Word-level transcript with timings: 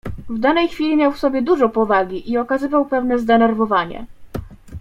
"W 0.29 0.39
danej 0.39 0.67
chwili 0.67 0.95
miał 0.95 1.11
w 1.11 1.19
sobie 1.19 1.41
dużo 1.41 1.69
powagi 1.69 2.31
i 2.31 2.37
okazywał 2.37 2.85
pewne 2.85 3.19
zdenerwowanie." 3.19 4.05